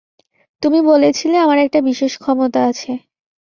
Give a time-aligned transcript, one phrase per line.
[0.63, 2.91] তুমি বলেছিলে আমার একটা বিশেষ ক্ষমতা আছে।